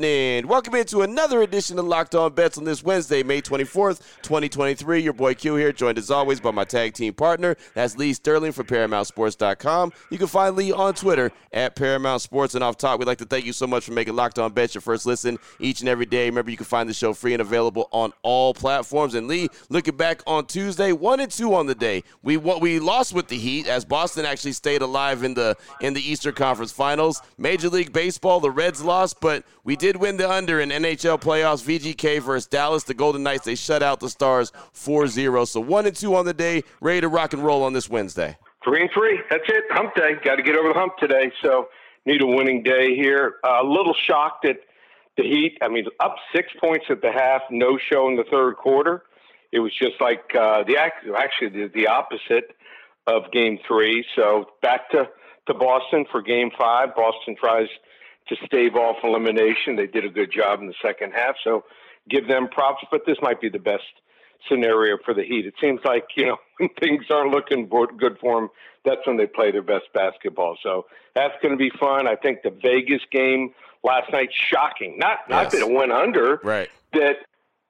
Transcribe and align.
Welcome 0.00 0.74
into 0.74 1.02
another 1.02 1.42
edition 1.42 1.78
of 1.78 1.84
Locked 1.86 2.16
On 2.16 2.32
Bets 2.32 2.58
on 2.58 2.64
this 2.64 2.82
Wednesday, 2.82 3.22
May 3.22 3.40
24th, 3.40 4.00
2023. 4.22 5.00
Your 5.00 5.12
boy 5.12 5.34
Q 5.34 5.54
here, 5.54 5.72
joined 5.72 5.98
as 5.98 6.10
always 6.10 6.40
by 6.40 6.50
my 6.50 6.64
tag 6.64 6.94
team 6.94 7.14
partner. 7.14 7.56
That's 7.74 7.96
Lee 7.96 8.12
Sterling 8.12 8.50
from 8.50 8.66
ParamountSports.com. 8.66 9.92
You 10.10 10.18
can 10.18 10.26
find 10.26 10.56
Lee 10.56 10.72
on 10.72 10.94
Twitter 10.94 11.30
at 11.52 11.76
Paramount 11.76 12.22
Sports. 12.22 12.56
And 12.56 12.64
off 12.64 12.76
top, 12.76 12.98
we'd 12.98 13.06
like 13.06 13.18
to 13.18 13.24
thank 13.24 13.44
you 13.44 13.52
so 13.52 13.68
much 13.68 13.84
for 13.84 13.92
making 13.92 14.16
Locked 14.16 14.40
On 14.40 14.52
Bets 14.52 14.74
your 14.74 14.82
first 14.82 15.06
listen 15.06 15.38
each 15.60 15.78
and 15.78 15.88
every 15.88 16.06
day. 16.06 16.26
Remember, 16.26 16.50
you 16.50 16.56
can 16.56 16.66
find 16.66 16.88
the 16.88 16.94
show 16.94 17.12
free 17.12 17.32
and 17.32 17.40
available 17.40 17.88
on 17.92 18.12
all 18.22 18.52
platforms. 18.52 19.14
And 19.14 19.28
Lee, 19.28 19.48
looking 19.68 19.96
back 19.96 20.22
on 20.26 20.46
Tuesday, 20.46 20.90
one 20.90 21.20
and 21.20 21.30
two 21.30 21.54
on 21.54 21.66
the 21.66 21.74
day. 21.74 22.02
We 22.24 22.36
we 22.36 22.80
lost 22.80 23.14
with 23.14 23.28
the 23.28 23.38
Heat 23.38 23.68
as 23.68 23.84
Boston 23.84 24.26
actually 24.26 24.52
stayed 24.52 24.82
alive 24.82 25.22
in 25.22 25.34
the 25.34 25.56
in 25.80 25.94
the 25.94 26.02
Eastern 26.02 26.34
Conference 26.34 26.72
Finals. 26.72 27.22
Major 27.38 27.68
League 27.68 27.92
Baseball, 27.92 28.40
the 28.40 28.50
Reds 28.50 28.82
lost, 28.82 29.20
but 29.20 29.44
we 29.62 29.76
did 29.84 29.98
win 29.98 30.16
the 30.16 30.30
under 30.30 30.60
in 30.60 30.70
NHL 30.70 31.20
playoffs. 31.20 31.62
VGK 31.62 32.22
versus 32.22 32.46
Dallas, 32.46 32.84
the 32.84 32.94
Golden 32.94 33.22
Knights, 33.22 33.44
they 33.44 33.54
shut 33.54 33.82
out 33.82 34.00
the 34.00 34.08
Stars 34.08 34.50
4-0. 34.72 35.46
So 35.46 35.60
one 35.60 35.84
and 35.84 35.94
two 35.94 36.14
on 36.14 36.24
the 36.24 36.32
day, 36.32 36.64
ready 36.80 37.02
to 37.02 37.08
rock 37.08 37.34
and 37.34 37.44
roll 37.44 37.62
on 37.62 37.74
this 37.74 37.90
Wednesday. 37.90 38.38
Three 38.64 38.80
and 38.80 38.90
three. 38.94 39.20
That's 39.28 39.44
it. 39.46 39.64
Hump 39.72 39.94
day. 39.94 40.14
Got 40.24 40.36
to 40.36 40.42
get 40.42 40.56
over 40.56 40.68
the 40.68 40.74
hump 40.74 40.96
today. 40.96 41.30
So 41.42 41.68
need 42.06 42.22
a 42.22 42.26
winning 42.26 42.62
day 42.62 42.96
here. 42.96 43.34
Uh, 43.44 43.58
a 43.62 43.66
little 43.66 43.92
shocked 43.92 44.46
at 44.46 44.56
the 45.18 45.22
Heat. 45.22 45.58
I 45.60 45.68
mean, 45.68 45.84
up 46.00 46.16
six 46.34 46.48
points 46.58 46.86
at 46.88 47.02
the 47.02 47.12
half, 47.12 47.42
no 47.50 47.76
show 47.76 48.08
in 48.08 48.16
the 48.16 48.24
third 48.32 48.56
quarter. 48.56 49.02
It 49.52 49.58
was 49.58 49.72
just 49.78 50.00
like 50.00 50.34
uh, 50.34 50.64
the 50.64 50.78
actually 50.78 51.50
the, 51.50 51.70
the 51.74 51.88
opposite 51.88 52.56
of 53.06 53.30
Game 53.32 53.58
Three. 53.68 54.02
So 54.16 54.46
back 54.62 54.88
to 54.92 55.10
to 55.46 55.52
Boston 55.52 56.06
for 56.10 56.22
game 56.22 56.50
five. 56.58 56.96
Boston 56.96 57.36
tries 57.38 57.68
to 58.28 58.36
stave 58.46 58.74
off 58.74 58.96
elimination. 59.02 59.76
They 59.76 59.86
did 59.86 60.04
a 60.04 60.08
good 60.08 60.32
job 60.32 60.60
in 60.60 60.66
the 60.66 60.74
second 60.82 61.12
half, 61.12 61.36
so 61.44 61.64
give 62.08 62.28
them 62.28 62.48
props. 62.48 62.84
But 62.90 63.02
this 63.06 63.18
might 63.20 63.40
be 63.40 63.48
the 63.48 63.58
best 63.58 63.84
scenario 64.48 64.98
for 65.04 65.14
the 65.14 65.22
Heat. 65.22 65.46
It 65.46 65.54
seems 65.60 65.80
like, 65.84 66.04
you 66.16 66.26
know, 66.26 66.36
when 66.58 66.70
things 66.80 67.04
aren't 67.10 67.32
looking 67.32 67.68
good 67.68 68.18
for 68.20 68.40
them, 68.40 68.50
that's 68.84 69.06
when 69.06 69.16
they 69.16 69.26
play 69.26 69.50
their 69.50 69.62
best 69.62 69.86
basketball. 69.94 70.56
So 70.62 70.86
that's 71.14 71.34
going 71.42 71.52
to 71.52 71.58
be 71.58 71.70
fun. 71.78 72.06
I 72.06 72.16
think 72.16 72.42
the 72.42 72.50
Vegas 72.50 73.02
game 73.10 73.54
last 73.82 74.12
night, 74.12 74.30
shocking. 74.32 74.98
Not, 74.98 75.28
not 75.28 75.50
that 75.50 75.60
it 75.60 75.70
went 75.70 75.92
under, 75.92 76.40
right. 76.42 76.70
that 76.92 77.16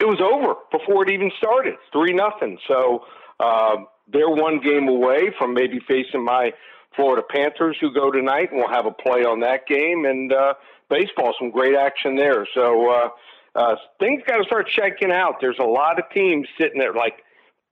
it 0.00 0.04
was 0.04 0.20
over 0.20 0.54
before 0.72 1.04
it 1.04 1.10
even 1.10 1.30
started, 1.38 1.74
3 1.92 2.12
nothing. 2.14 2.58
So, 2.66 3.04
uh, 3.40 3.76
they're 4.12 4.28
one 4.28 4.60
game 4.60 4.88
away 4.88 5.32
from 5.38 5.54
maybe 5.54 5.80
facing 5.80 6.24
my 6.24 6.52
Florida 6.96 7.22
Panthers 7.28 7.76
who 7.80 7.92
go 7.92 8.10
tonight, 8.10 8.50
and 8.50 8.58
we'll 8.58 8.68
have 8.68 8.86
a 8.86 8.90
play 8.90 9.24
on 9.24 9.40
that 9.40 9.66
game. 9.66 10.04
And 10.04 10.32
uh, 10.32 10.54
baseball, 10.88 11.34
some 11.38 11.50
great 11.50 11.74
action 11.74 12.16
there. 12.16 12.46
So 12.54 12.90
uh, 12.90 13.08
uh, 13.54 13.76
things 14.00 14.22
got 14.26 14.38
to 14.38 14.44
start 14.44 14.68
checking 14.68 15.12
out. 15.12 15.36
There's 15.40 15.58
a 15.58 15.64
lot 15.64 15.98
of 15.98 16.04
teams 16.12 16.48
sitting 16.60 16.78
there 16.78 16.92
like 16.92 17.22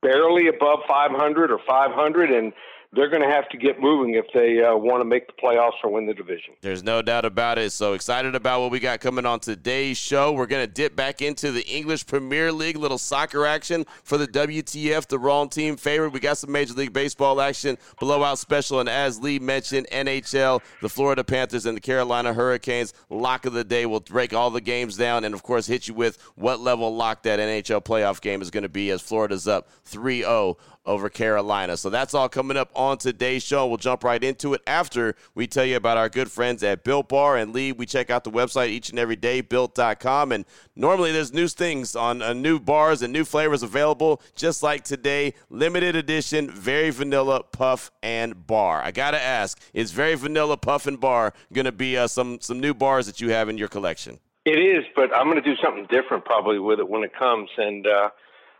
barely 0.01 0.49
above 0.49 0.81
500 0.89 1.51
or 1.51 1.59
500, 1.67 2.31
and 2.31 2.53
they're 2.95 3.09
going 3.09 3.23
to 3.23 3.29
have 3.29 3.49
to 3.49 3.57
get 3.57 3.81
moving 3.81 4.15
if 4.15 4.27
they 4.35 4.63
uh, 4.63 4.77
want 4.77 5.01
to 5.01 5.05
make 5.05 5.27
the 5.27 5.33
playoffs 5.33 5.83
or 5.83 5.91
win 5.91 6.07
the 6.07 6.13
division. 6.13 6.55
There's 6.61 6.83
no 6.83 7.01
doubt 7.01 7.25
about 7.25 7.59
it. 7.59 7.73
So 7.73 7.95
excited 7.95 8.35
about 8.35 8.61
what 8.61 8.71
we 8.71 8.81
got 8.81 9.01
coming 9.01 9.25
on 9.25 9.41
today's 9.41 9.97
show. 9.97 10.33
We're 10.33 10.47
going 10.47 10.67
to 10.67 10.73
dip 10.73 10.95
back 10.95 11.23
into 11.23 11.53
the 11.53 11.67
English 11.67 12.07
Premier 12.07 12.53
League, 12.53 12.77
little 12.77 12.99
soccer 12.99 13.47
action 13.47 13.87
for 14.05 14.19
the 14.19 14.29
WTF, 14.29 15.07
the 15.07 15.19
wrong 15.19 15.49
team 15.49 15.77
favorite. 15.77 16.13
We 16.13 16.21
got 16.21 16.37
some 16.37 16.53
Major 16.53 16.75
League 16.75 16.93
Baseball 16.93 17.41
action, 17.41 17.79
blowout 17.99 18.39
special, 18.39 18.81
and 18.81 18.89
as 18.89 19.19
Lee 19.19 19.39
mentioned, 19.39 19.87
NHL, 19.91 20.61
the 20.83 20.91
Florida 20.91 21.25
Panthers 21.25 21.65
and 21.65 21.77
the 21.77 21.81
Carolina 21.81 22.35
Hurricanes. 22.35 22.93
Lock 23.09 23.47
of 23.47 23.55
the 23.55 23.65
day. 23.65 23.87
We'll 23.87 24.01
break 24.01 24.35
all 24.35 24.51
the 24.51 24.61
games 24.61 24.99
down 24.99 25.25
and, 25.25 25.35
of 25.35 25.43
course, 25.43 25.67
hit 25.67 25.89
you 25.89 25.95
with 25.95 26.19
what 26.35 26.61
level 26.61 26.95
lock 26.95 27.23
that 27.23 27.39
NHL 27.41 27.83
playoff 27.83 28.21
game 28.21 28.43
is 28.43 28.51
going 28.51 28.65
to 28.65 28.69
be 28.69 28.91
as 28.91 29.01
Florida's 29.01 29.49
up 29.49 29.69
3 29.85 30.21
0 30.21 30.59
over 30.85 31.09
Carolina. 31.09 31.77
So 31.77 31.91
that's 31.91 32.15
all 32.15 32.29
coming 32.29 32.57
up 32.57 32.71
on 32.75 32.99
today's 32.99 33.43
show. 33.43 33.67
We'll 33.67 33.77
jump 33.77 34.05
right 34.05 34.23
into 34.23 34.55
it 34.55 34.63
after 34.67 35.15
we 35.35 35.47
tell 35.47 35.65
you 35.65 35.77
about 35.77 35.97
our 35.97 36.09
good 36.09 36.31
friends 36.31 36.63
at 36.63 36.85
Built 36.85 37.09
Bar 37.09 37.37
and 37.37 37.53
Lee. 37.53 37.73
We 37.73 37.87
check 37.87 38.11
out 38.11 38.25
the 38.25 38.31
website 38.31 38.69
each 38.69 38.91
and 38.91 38.99
every 38.99 39.17
day, 39.17 39.41
built.com. 39.41 40.33
And 40.33 40.45
normally 40.75 41.13
there's 41.13 41.33
new 41.33 41.47
things 41.47 41.95
on 41.95 42.23
uh, 42.23 42.33
new 42.33 42.59
bars 42.59 43.03
and 43.03 43.13
new 43.13 43.25
flavors 43.25 43.63
available, 43.63 44.21
just 44.35 44.63
like 44.63 44.85
today. 44.85 45.35
Limited 45.51 45.95
edition, 45.95 46.51
very 46.51 46.91
vanilla 46.91 47.43
puff 47.45 47.91
and 48.03 48.47
bar. 48.47 48.83
I 48.83 48.91
got 48.91 49.13
to 49.13 49.23
ask, 49.23 49.61
is 49.73 49.93
very 49.93 50.15
vanilla 50.15 50.57
puff 50.57 50.87
and 50.87 50.99
bar 50.99 51.33
going 51.53 51.67
to 51.67 51.73
be 51.73 51.97
uh, 51.97 52.07
some, 52.07 52.41
some 52.41 52.61
new 52.61 52.75
bars 52.75 53.07
that 53.07 53.21
you 53.21 53.31
have 53.31 53.49
in 53.49 53.57
your 53.59 53.69
collection? 53.69 54.19
It 54.45 54.59
is, 54.59 54.85
but 54.97 55.17
I'm 55.17 55.27
going 55.31 55.41
to 55.41 55.43
do 55.43 55.55
something 55.63 55.87
different 55.89 56.25
probably 56.25 56.59
with 56.59 56.81
it 56.81 56.89
when 56.89 57.05
it 57.05 57.17
comes. 57.17 57.49
And, 57.57 57.87
uh, 57.87 58.11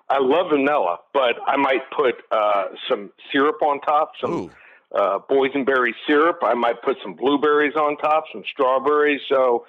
I 0.09 0.19
love 0.19 0.51
vanilla, 0.51 0.99
but 1.15 1.37
I 1.47 1.57
might 1.57 1.91
put 1.97 2.17
uh, 2.31 2.65
some 2.89 3.11
syrup 3.31 3.63
on 3.63 3.81
top, 3.81 4.13
some 4.21 4.51
uh, 4.95 5.19
boysenberry 5.31 5.93
syrup. 6.07 6.41
I 6.43 6.55
might 6.55 6.83
put 6.83 6.97
some 7.03 7.15
blueberries 7.15 7.75
on 7.77 7.97
top, 7.97 8.25
some 8.33 8.43
strawberries. 8.53 9.21
So 9.29 9.65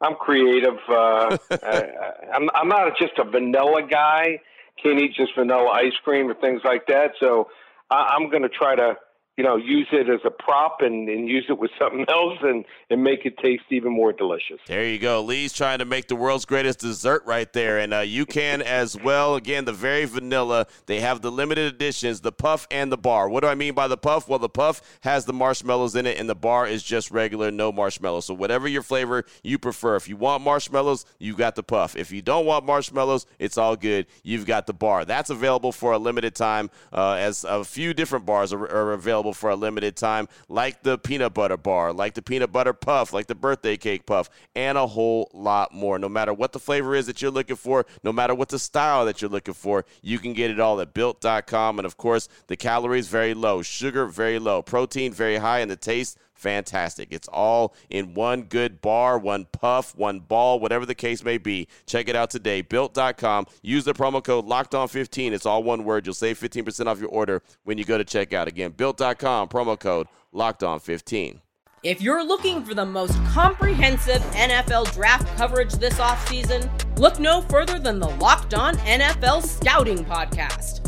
I'm 0.00 0.14
creative. 0.14 0.78
Uh, 0.88 1.36
I, 1.50 1.84
I'm, 2.32 2.48
I'm 2.54 2.68
not 2.68 2.96
just 2.98 3.18
a 3.18 3.24
vanilla 3.24 3.82
guy. 3.88 4.40
Can't 4.82 5.00
eat 5.00 5.14
just 5.16 5.34
vanilla 5.36 5.70
ice 5.70 5.94
cream 6.04 6.30
or 6.30 6.34
things 6.34 6.60
like 6.64 6.86
that. 6.86 7.12
So 7.18 7.48
I, 7.90 8.14
I'm 8.16 8.30
going 8.30 8.42
to 8.42 8.48
try 8.48 8.76
to 8.76 8.96
you 9.38 9.44
know, 9.44 9.54
use 9.54 9.86
it 9.92 10.10
as 10.10 10.18
a 10.24 10.30
prop 10.30 10.78
and, 10.80 11.08
and 11.08 11.28
use 11.28 11.46
it 11.48 11.58
with 11.60 11.70
something 11.78 12.04
else 12.10 12.38
and, 12.42 12.64
and 12.90 13.04
make 13.04 13.24
it 13.24 13.38
taste 13.38 13.62
even 13.70 13.92
more 13.92 14.12
delicious. 14.12 14.58
There 14.66 14.84
you 14.84 14.98
go. 14.98 15.22
Lee's 15.22 15.52
trying 15.52 15.78
to 15.78 15.84
make 15.84 16.08
the 16.08 16.16
world's 16.16 16.44
greatest 16.44 16.80
dessert 16.80 17.24
right 17.24 17.50
there. 17.52 17.78
And 17.78 17.94
uh, 17.94 18.00
you 18.00 18.26
can 18.26 18.60
as 18.62 19.00
well. 19.00 19.36
Again, 19.36 19.64
the 19.64 19.72
very 19.72 20.06
vanilla. 20.06 20.66
They 20.86 20.98
have 20.98 21.22
the 21.22 21.30
limited 21.30 21.72
editions, 21.72 22.20
the 22.20 22.32
puff 22.32 22.66
and 22.72 22.90
the 22.90 22.96
bar. 22.98 23.28
What 23.28 23.44
do 23.44 23.46
I 23.46 23.54
mean 23.54 23.74
by 23.74 23.86
the 23.86 23.96
puff? 23.96 24.28
Well, 24.28 24.40
the 24.40 24.48
puff 24.48 24.82
has 25.02 25.24
the 25.24 25.32
marshmallows 25.32 25.94
in 25.94 26.04
it, 26.04 26.18
and 26.18 26.28
the 26.28 26.34
bar 26.34 26.66
is 26.66 26.82
just 26.82 27.12
regular, 27.12 27.52
no 27.52 27.70
marshmallows. 27.70 28.24
So, 28.24 28.34
whatever 28.34 28.66
your 28.66 28.82
flavor 28.82 29.24
you 29.44 29.56
prefer. 29.56 29.94
If 29.94 30.08
you 30.08 30.16
want 30.16 30.42
marshmallows, 30.42 31.06
you 31.20 31.36
got 31.36 31.54
the 31.54 31.62
puff. 31.62 31.94
If 31.94 32.10
you 32.10 32.22
don't 32.22 32.44
want 32.44 32.66
marshmallows, 32.66 33.24
it's 33.38 33.56
all 33.56 33.76
good. 33.76 34.06
You've 34.24 34.46
got 34.46 34.66
the 34.66 34.74
bar. 34.74 35.04
That's 35.04 35.30
available 35.30 35.70
for 35.70 35.92
a 35.92 35.98
limited 35.98 36.34
time, 36.34 36.70
uh, 36.92 37.12
as 37.12 37.44
a 37.44 37.62
few 37.62 37.94
different 37.94 38.26
bars 38.26 38.52
are, 38.52 38.68
are 38.68 38.92
available 38.94 39.27
available 39.28 39.34
for 39.34 39.50
a 39.50 39.56
limited 39.56 39.96
time, 39.96 40.28
like 40.48 40.82
the 40.82 40.98
peanut 40.98 41.34
butter 41.34 41.56
bar, 41.56 41.92
like 41.92 42.14
the 42.14 42.22
peanut 42.22 42.52
butter 42.52 42.72
puff, 42.72 43.12
like 43.12 43.26
the 43.26 43.34
birthday 43.34 43.76
cake 43.76 44.06
puff, 44.06 44.28
and 44.54 44.78
a 44.78 44.86
whole 44.86 45.30
lot 45.32 45.72
more. 45.72 45.98
No 45.98 46.08
matter 46.08 46.32
what 46.32 46.52
the 46.52 46.58
flavor 46.58 46.94
is 46.94 47.06
that 47.06 47.20
you're 47.22 47.30
looking 47.30 47.56
for, 47.56 47.86
no 48.02 48.12
matter 48.12 48.34
what 48.34 48.48
the 48.48 48.58
style 48.58 49.04
that 49.06 49.20
you're 49.20 49.30
looking 49.30 49.54
for, 49.54 49.84
you 50.02 50.18
can 50.18 50.32
get 50.32 50.50
it 50.50 50.60
all 50.60 50.80
at 50.80 50.94
built.com. 50.94 51.78
And 51.78 51.86
of 51.86 51.96
course, 51.96 52.28
the 52.46 52.56
calories 52.56 53.08
very 53.08 53.34
low, 53.34 53.62
sugar 53.62 54.06
very 54.06 54.38
low, 54.38 54.62
protein 54.62 55.12
very 55.12 55.36
high, 55.36 55.60
and 55.60 55.70
the 55.70 55.76
taste 55.76 56.18
fantastic. 56.38 57.08
It's 57.10 57.28
all 57.28 57.74
in 57.90 58.14
one 58.14 58.42
good 58.44 58.80
bar, 58.80 59.18
one 59.18 59.46
puff, 59.46 59.96
one 59.96 60.20
ball, 60.20 60.60
whatever 60.60 60.86
the 60.86 60.94
case 60.94 61.24
may 61.24 61.38
be. 61.38 61.68
Check 61.86 62.08
it 62.08 62.16
out 62.16 62.30
today. 62.30 62.62
Built.com. 62.62 63.46
Use 63.62 63.84
the 63.84 63.94
promo 63.94 64.22
code 64.22 64.46
locked 64.46 64.74
on 64.74 64.88
15. 64.88 65.32
It's 65.32 65.46
all 65.46 65.62
one 65.62 65.84
word. 65.84 66.06
You'll 66.06 66.14
save 66.14 66.38
15% 66.38 66.86
off 66.86 67.00
your 67.00 67.10
order 67.10 67.42
when 67.64 67.78
you 67.78 67.84
go 67.84 67.98
to 67.98 68.04
checkout. 68.04 68.46
Again, 68.46 68.70
built.com, 68.70 69.48
promo 69.48 69.78
code 69.78 70.06
locked 70.32 70.62
on 70.62 70.80
15. 70.80 71.40
If 71.84 72.00
you're 72.02 72.24
looking 72.24 72.64
for 72.64 72.74
the 72.74 72.84
most 72.84 73.14
comprehensive 73.26 74.20
NFL 74.32 74.92
draft 74.94 75.28
coverage 75.36 75.74
this 75.74 75.94
offseason, 75.94 76.68
look 76.98 77.20
no 77.20 77.42
further 77.42 77.78
than 77.78 78.00
the 78.00 78.08
Locked 78.08 78.54
On 78.54 78.74
NFL 78.78 79.46
Scouting 79.46 80.04
Podcast. 80.04 80.87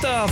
The 0.00 0.26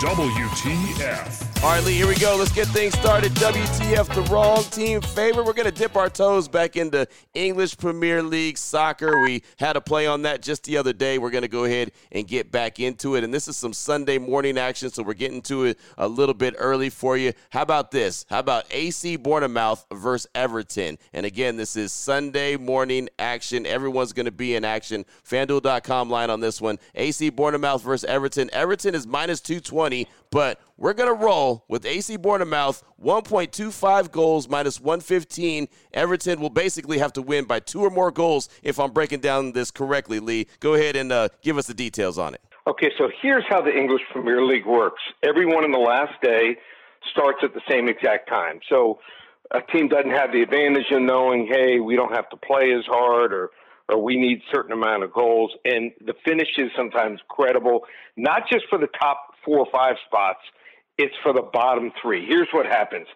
WTF. 0.00 1.47
All 1.60 1.70
right, 1.70 1.82
Lee, 1.82 1.94
here 1.94 2.06
we 2.06 2.14
go. 2.14 2.36
Let's 2.38 2.52
get 2.52 2.68
things 2.68 2.96
started. 2.96 3.32
WTF, 3.32 4.14
the 4.14 4.22
wrong 4.32 4.62
team 4.62 5.00
favorite. 5.00 5.44
We're 5.44 5.52
going 5.52 5.66
to 5.66 5.76
dip 5.76 5.96
our 5.96 6.08
toes 6.08 6.46
back 6.46 6.76
into 6.76 7.08
English 7.34 7.76
Premier 7.76 8.22
League 8.22 8.56
soccer. 8.56 9.20
We 9.20 9.42
had 9.58 9.76
a 9.76 9.80
play 9.80 10.06
on 10.06 10.22
that 10.22 10.40
just 10.40 10.62
the 10.62 10.76
other 10.76 10.92
day. 10.92 11.18
We're 11.18 11.32
going 11.32 11.42
to 11.42 11.48
go 11.48 11.64
ahead 11.64 11.90
and 12.12 12.28
get 12.28 12.52
back 12.52 12.78
into 12.78 13.16
it. 13.16 13.24
And 13.24 13.34
this 13.34 13.48
is 13.48 13.56
some 13.56 13.72
Sunday 13.72 14.18
morning 14.18 14.56
action, 14.56 14.90
so 14.90 15.02
we're 15.02 15.14
getting 15.14 15.42
to 15.42 15.64
it 15.64 15.80
a 15.98 16.06
little 16.06 16.32
bit 16.32 16.54
early 16.58 16.90
for 16.90 17.16
you. 17.16 17.32
How 17.50 17.62
about 17.62 17.90
this? 17.90 18.24
How 18.30 18.38
about 18.38 18.64
AC 18.70 19.16
Bournemouth 19.16 19.84
versus 19.92 20.30
Everton? 20.36 20.96
And 21.12 21.26
again, 21.26 21.56
this 21.56 21.74
is 21.74 21.92
Sunday 21.92 22.56
morning 22.56 23.08
action. 23.18 23.66
Everyone's 23.66 24.12
going 24.12 24.26
to 24.26 24.32
be 24.32 24.54
in 24.54 24.64
action. 24.64 25.04
FanDuel.com 25.28 26.08
line 26.08 26.30
on 26.30 26.38
this 26.38 26.60
one. 26.60 26.78
AC 26.94 27.30
Bournemouth 27.30 27.82
versus 27.82 28.08
Everton. 28.08 28.48
Everton 28.52 28.94
is 28.94 29.08
minus 29.08 29.40
220, 29.40 30.06
but 30.30 30.60
we're 30.78 30.94
going 30.94 31.08
to 31.08 31.24
roll 31.24 31.64
with 31.68 31.84
AC 31.84 32.16
Bournemouth 32.16 32.82
1.25 33.02 34.10
goals 34.12 34.48
minus 34.48 34.80
115. 34.80 35.68
Everton 35.92 36.40
will 36.40 36.50
basically 36.50 36.98
have 36.98 37.12
to 37.14 37.22
win 37.22 37.44
by 37.44 37.60
two 37.60 37.82
or 37.82 37.90
more 37.90 38.10
goals 38.10 38.48
if 38.62 38.78
I'm 38.78 38.92
breaking 38.92 39.20
down 39.20 39.52
this 39.52 39.70
correctly, 39.70 40.20
Lee. 40.20 40.46
Go 40.60 40.74
ahead 40.74 40.96
and 40.96 41.12
uh, 41.12 41.28
give 41.42 41.58
us 41.58 41.66
the 41.66 41.74
details 41.74 42.16
on 42.16 42.34
it. 42.34 42.40
Okay, 42.66 42.90
so 42.96 43.10
here's 43.20 43.44
how 43.48 43.60
the 43.60 43.76
English 43.76 44.02
Premier 44.12 44.44
League 44.44 44.66
works. 44.66 45.02
Everyone 45.22 45.64
in 45.64 45.72
the 45.72 45.78
last 45.78 46.12
day 46.22 46.56
starts 47.10 47.38
at 47.42 47.54
the 47.54 47.62
same 47.68 47.88
exact 47.88 48.28
time. 48.28 48.60
So 48.68 49.00
a 49.50 49.60
team 49.72 49.88
doesn't 49.88 50.10
have 50.10 50.32
the 50.32 50.42
advantage 50.42 50.86
of 50.92 51.02
knowing, 51.02 51.48
hey, 51.50 51.80
we 51.80 51.96
don't 51.96 52.14
have 52.14 52.28
to 52.30 52.36
play 52.36 52.72
as 52.72 52.84
hard 52.86 53.32
or 53.32 53.50
or 53.90 54.02
we 54.02 54.18
need 54.18 54.42
certain 54.52 54.72
amount 54.72 55.02
of 55.02 55.10
goals. 55.14 55.50
And 55.64 55.92
the 56.04 56.12
finish 56.22 56.48
is 56.58 56.70
sometimes 56.76 57.20
credible, 57.28 57.86
not 58.18 58.42
just 58.52 58.66
for 58.68 58.78
the 58.78 58.88
top 59.00 59.32
four 59.42 59.60
or 59.60 59.66
five 59.72 59.96
spots, 60.06 60.40
it's 60.98 61.14
for 61.22 61.32
the 61.32 61.42
bottom 61.42 61.92
three. 62.02 62.26
Here's 62.26 62.48
what 62.52 62.66
happens 62.66 63.06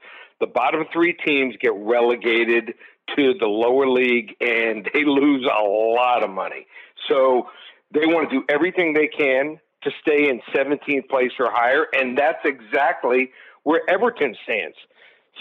the 0.41 0.47
bottom 0.47 0.85
three 0.93 1.13
teams 1.13 1.55
get 1.61 1.73
relegated 1.75 2.75
to 3.17 3.35
the 3.39 3.47
lower 3.47 3.89
league 3.89 4.35
and 4.41 4.89
they 4.95 5.05
lose 5.05 5.45
a 5.47 5.63
lot 5.63 6.25
of 6.25 6.31
money. 6.31 6.67
So 7.09 7.49
they 7.93 8.07
want 8.07 8.31
to 8.31 8.41
do 8.41 8.45
everything 8.49 8.95
they 8.95 9.09
can 9.09 9.61
to 9.83 9.91
stay 10.01 10.29
in 10.29 10.41
17th 10.55 11.09
place 11.09 11.33
or 11.39 11.51
higher, 11.51 11.87
and 11.93 12.17
that's 12.17 12.39
exactly 12.45 13.31
where 13.65 13.83
Everton 13.91 14.37
stands. 14.45 14.77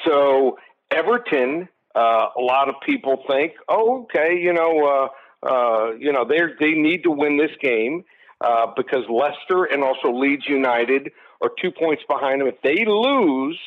So 0.06 0.58
Everton, 0.90 1.70
uh, 1.96 2.28
a 2.36 2.42
lot 2.42 2.68
of 2.68 2.76
people 2.86 3.24
think, 3.30 3.54
oh, 3.70 4.04
okay, 4.04 4.38
you 4.40 4.54
know, 4.54 5.10
uh, 5.44 5.48
uh, 5.48 5.92
you 5.94 6.12
know, 6.12 6.26
they 6.26 6.40
they 6.60 6.72
need 6.74 7.04
to 7.04 7.12
win 7.12 7.38
this 7.38 7.52
game 7.62 8.04
uh, 8.42 8.68
because 8.76 9.04
Leicester 9.10 9.66
and 9.66 9.84
also 9.84 10.12
Leeds 10.12 10.46
United 10.48 11.12
are 11.42 11.50
two 11.62 11.72
points 11.72 12.04
behind 12.08 12.42
them. 12.42 12.48
If 12.48 12.62
they 12.62 12.86
lose 12.86 13.60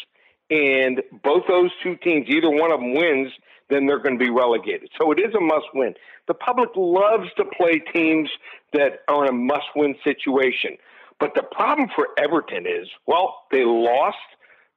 and 0.50 1.03
both 1.23 1.44
those 1.49 1.71
two 1.82 1.97
teams, 1.97 2.26
either 2.29 2.50
one 2.50 2.71
of 2.71 2.81
them 2.81 2.94
wins, 2.94 3.32
then 3.71 3.87
they're 3.87 3.99
going 3.99 4.19
to 4.19 4.25
be 4.25 4.31
relegated. 4.31 4.91
So 5.00 5.11
it 5.11 5.19
is 5.19 5.35
a 5.35 5.41
must 5.41 5.67
win. 5.75 5.94
The 6.29 6.35
public 6.35 6.71
loves 6.76 7.29
to 7.37 7.44
play 7.44 7.82
teams 7.94 8.29
that 8.73 9.00
are 9.09 9.25
in 9.25 9.31
a 9.31 9.32
must 9.32 9.67
win 9.75 9.94
situation. 10.05 10.76
But 11.19 11.35
the 11.35 11.43
problem 11.43 11.88
for 11.94 12.09
Everton 12.19 12.67
is, 12.67 12.88
well, 13.06 13.44
they 13.50 13.65
lost 13.65 14.17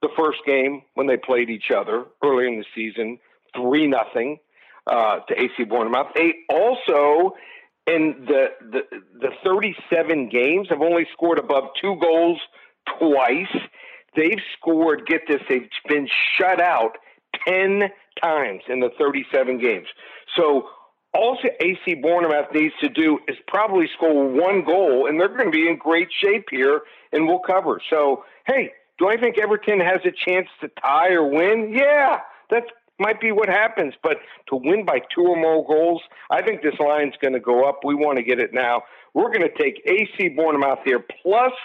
the 0.02 0.10
first 0.18 0.40
game 0.46 0.84
when 0.94 1.08
they 1.08 1.18
played 1.18 1.50
each 1.50 1.72
other 1.76 2.06
earlier 2.24 2.48
in 2.48 2.60
the 2.60 2.66
season, 2.76 3.20
3 3.56 3.88
nothing 3.88 4.38
uh, 4.86 5.20
to 5.28 5.34
AC 5.34 5.64
Bournemouth. 5.66 6.08
They 6.16 6.34
also 6.50 7.36
in 7.88 8.26
the, 8.28 8.48
the 8.70 8.82
the 9.20 9.30
37 9.44 10.30
games 10.30 10.68
have 10.70 10.82
only 10.82 11.08
scored 11.14 11.40
above 11.40 11.70
two 11.82 11.98
goals 12.02 12.40
twice. 13.00 13.62
They've 14.16 14.42
scored, 14.58 15.06
get 15.06 15.22
this, 15.28 15.42
they've 15.48 15.70
been 15.88 16.08
shut 16.38 16.60
out 16.62 16.98
10 17.48 17.84
times 18.22 18.62
in 18.68 18.80
the 18.80 18.90
37 18.98 19.60
games. 19.60 19.88
So 20.36 20.68
all 21.14 21.38
AC 21.62 21.96
Bournemouth 21.96 22.48
needs 22.54 22.74
to 22.82 22.90
do 22.90 23.20
is 23.28 23.38
probably 23.48 23.88
score 23.96 24.28
one 24.28 24.64
goal, 24.66 25.08
and 25.08 25.20
they're 25.20 25.30
going 25.30 25.52
to 25.52 25.58
be 25.58 25.68
in 25.68 25.78
great 25.78 26.10
shape 26.24 26.46
here, 26.50 26.82
and 27.12 27.28
we'll 27.28 27.40
cover. 27.40 27.82
So, 27.90 28.24
hey, 28.46 28.72
do 29.00 29.08
I 29.08 29.18
think 29.18 29.38
Everton 29.40 29.80
has 29.80 30.00
a 30.06 30.12
chance 30.12 30.48
to 30.62 30.70
tie 30.82 31.14
or 31.14 31.28
win? 31.28 31.74
Yeah, 31.74 32.20
that 32.50 32.64
might 33.00 33.22
be 33.22 33.32
what 33.32 33.50
happens. 33.50 33.94
But 34.02 34.18
to 34.50 34.56
win 34.56 34.86
by 34.86 35.00
two 35.14 35.22
or 35.22 35.40
more 35.40 35.66
goals, 35.66 36.02
I 36.30 36.42
think 36.42 36.62
this 36.62 36.76
line's 36.80 37.14
going 37.22 37.34
to 37.34 37.40
go 37.40 37.68
up. 37.68 37.80
We 37.84 37.96
want 37.96 38.18
to 38.18 38.24
get 38.24 38.40
it 38.40 38.54
now. 38.54 38.84
We're 39.14 39.32
going 39.32 39.48
to 39.48 39.64
take 39.64 39.82
AC 39.86 40.30
Bournemouth 40.30 40.80
here 40.86 41.04
plus– 41.24 41.54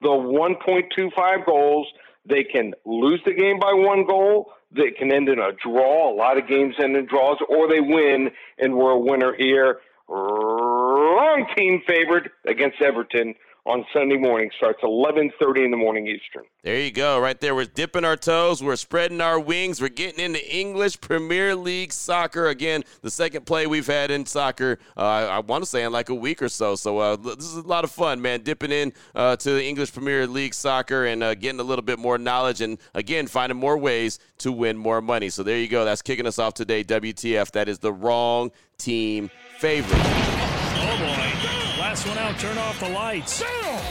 the 0.00 0.08
1.25 0.08 1.46
goals. 1.46 1.86
They 2.26 2.44
can 2.44 2.74
lose 2.84 3.20
the 3.24 3.32
game 3.34 3.58
by 3.58 3.72
one 3.72 4.04
goal. 4.06 4.52
They 4.72 4.90
can 4.90 5.12
end 5.12 5.28
in 5.28 5.38
a 5.38 5.52
draw. 5.52 6.12
A 6.12 6.14
lot 6.14 6.38
of 6.38 6.46
games 6.46 6.74
end 6.80 6.96
in 6.96 7.06
draws, 7.06 7.38
or 7.48 7.68
they 7.68 7.80
win, 7.80 8.30
and 8.58 8.76
we're 8.76 8.92
a 8.92 8.98
winner 8.98 9.34
here. 9.36 9.80
Wrong 10.08 11.46
team 11.56 11.82
favored 11.86 12.30
against 12.46 12.80
Everton 12.82 13.34
on 13.66 13.84
Sunday 13.92 14.16
morning. 14.16 14.50
Starts 14.56 14.82
11:30 14.82 15.64
in 15.64 15.70
the 15.70 15.76
morning 15.76 16.06
Eastern. 16.06 16.44
There 16.62 16.78
you 16.78 16.90
go, 16.90 17.18
right 17.18 17.40
there. 17.40 17.54
We're 17.54 17.64
dipping 17.64 18.04
our 18.04 18.16
toes. 18.16 18.62
We're 18.62 18.76
spreading 18.76 19.20
our 19.20 19.38
wings. 19.38 19.80
We're 19.80 19.88
getting 19.88 20.24
into 20.24 20.40
English 20.54 21.00
Premier 21.00 21.54
League 21.54 21.92
soccer 21.92 22.48
again. 22.48 22.84
The 23.02 23.10
second 23.10 23.46
play 23.46 23.66
we've 23.66 23.86
had 23.86 24.10
in 24.10 24.26
soccer, 24.26 24.78
uh, 24.96 25.00
I 25.00 25.38
want 25.40 25.64
to 25.64 25.70
say 25.70 25.84
in 25.84 25.92
like 25.92 26.08
a 26.08 26.14
week 26.14 26.42
or 26.42 26.48
so. 26.48 26.74
So 26.76 26.98
uh, 26.98 27.16
this 27.16 27.44
is 27.44 27.56
a 27.56 27.66
lot 27.66 27.84
of 27.84 27.90
fun, 27.90 28.20
man. 28.20 28.42
Dipping 28.42 28.72
in 28.72 28.92
uh, 29.14 29.36
to 29.36 29.52
the 29.52 29.64
English 29.64 29.92
Premier 29.92 30.26
League 30.26 30.54
soccer 30.54 31.06
and 31.06 31.22
uh, 31.22 31.34
getting 31.34 31.60
a 31.60 31.64
little 31.64 31.84
bit 31.84 31.98
more 31.98 32.18
knowledge, 32.18 32.60
and 32.60 32.78
again 32.94 33.26
finding 33.26 33.58
more 33.58 33.76
ways 33.76 34.18
to 34.38 34.52
win 34.52 34.76
more 34.76 35.00
money. 35.00 35.30
So 35.30 35.42
there 35.42 35.58
you 35.58 35.68
go. 35.68 35.84
That's 35.84 36.02
kicking 36.02 36.26
us 36.26 36.38
off 36.38 36.54
today. 36.54 36.84
WTF? 36.84 37.50
That 37.52 37.68
is 37.68 37.78
the 37.78 37.92
wrong 37.92 38.50
team 38.78 39.30
favorite. 39.58 40.39
Last 41.90 42.06
one 42.06 42.18
out, 42.18 42.38
turn 42.38 42.56
off 42.56 42.78
the 42.78 42.88
lights. 42.88 43.42